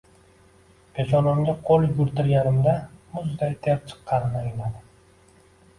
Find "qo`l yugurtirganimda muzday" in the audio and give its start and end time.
1.67-3.55